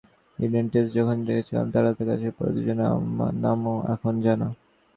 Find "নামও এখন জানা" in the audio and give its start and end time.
3.43-4.47